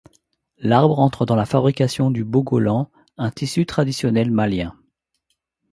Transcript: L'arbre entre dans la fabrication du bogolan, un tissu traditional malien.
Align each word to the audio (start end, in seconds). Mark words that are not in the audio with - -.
L'arbre 0.57 0.97
entre 0.99 1.27
dans 1.27 1.35
la 1.35 1.45
fabrication 1.45 2.09
du 2.09 2.23
bogolan, 2.23 2.89
un 3.19 3.29
tissu 3.29 3.67
traditional 3.67 4.31
malien. 4.31 4.75